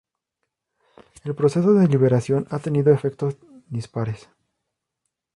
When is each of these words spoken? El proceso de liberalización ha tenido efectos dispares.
El 1.23 1.35
proceso 1.35 1.75
de 1.75 1.87
liberalización 1.87 2.47
ha 2.49 2.57
tenido 2.57 2.91
efectos 2.91 3.37
dispares. 3.67 4.29